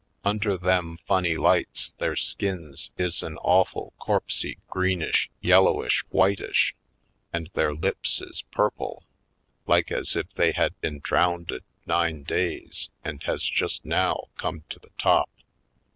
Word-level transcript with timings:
Under 0.25 0.57
them 0.57 0.97
funny 1.05 1.37
lights 1.37 1.93
their 1.99 2.15
skins 2.15 2.89
is 2.97 3.21
an 3.21 3.37
awful 3.43 3.93
corpsy 4.01 4.57
greenish 4.67 5.29
yellowish 5.41 6.03
whitish 6.09 6.73
and 7.31 7.51
their 7.53 7.75
lips 7.75 8.19
is 8.19 8.41
purple, 8.51 9.03
like 9.67 9.91
as 9.91 10.15
if 10.15 10.25
they 10.33 10.53
has 10.53 10.71
been 10.81 11.01
drownded 11.03 11.63
nine 11.85 12.23
days 12.23 12.89
and 13.05 13.21
has 13.25 13.43
just 13.43 13.85
now 13.85 14.29
come 14.37 14.63
to 14.71 14.79
the 14.79 14.89
top. 14.97 15.29